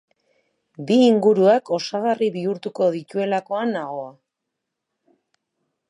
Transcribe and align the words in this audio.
Bi 0.89 0.95
inguruak 1.07 1.69
osagarri 1.77 2.31
bihurtuko 2.37 2.89
dituelakoan 2.97 3.79
dago. 3.79 4.09